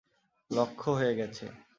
[0.51, 1.45] লক্ষ হয়ে গেছে।